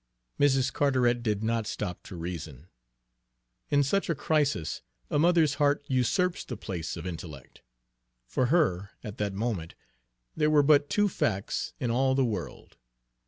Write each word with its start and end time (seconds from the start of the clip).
Mrs. 0.39 0.73
Carteret 0.73 1.21
did 1.21 1.43
not 1.43 1.67
stop 1.67 2.01
to 2.05 2.15
reason. 2.15 2.65
In 3.69 3.83
such 3.83 4.09
a 4.09 4.15
crisis 4.15 4.81
a 5.11 5.19
mother's 5.19 5.53
heart 5.61 5.83
usurps 5.87 6.43
the 6.43 6.57
place 6.57 6.97
of 6.97 7.05
intellect. 7.05 7.61
For 8.25 8.47
her, 8.47 8.89
at 9.03 9.19
that 9.19 9.33
moment, 9.33 9.75
there 10.35 10.49
were 10.49 10.63
but 10.63 10.89
two 10.89 11.07
facts 11.07 11.73
in 11.79 11.91
all 11.91 12.15
the 12.15 12.25
world. 12.25 12.77